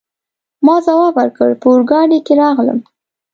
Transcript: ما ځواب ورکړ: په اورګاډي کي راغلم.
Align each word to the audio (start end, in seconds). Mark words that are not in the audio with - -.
ما 0.65 0.75
ځواب 0.85 1.13
ورکړ: 1.17 1.49
په 1.61 1.67
اورګاډي 1.73 2.19
کي 2.25 2.33
راغلم. 2.41 2.79